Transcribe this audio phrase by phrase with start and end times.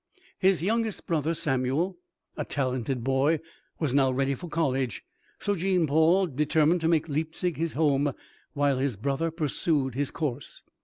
[0.39, 1.99] His youngest brother, Samuel,
[2.35, 3.39] a talented boy,
[3.77, 5.03] was now ready for college;
[5.37, 8.11] so Jean Paul determined to make Leipzig his home
[8.53, 10.63] while his brother pursued his course.